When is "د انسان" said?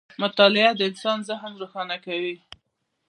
0.75-1.17